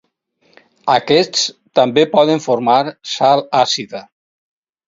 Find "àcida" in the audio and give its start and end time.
3.63-4.03